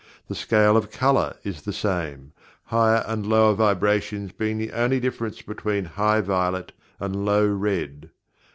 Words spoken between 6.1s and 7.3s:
violet and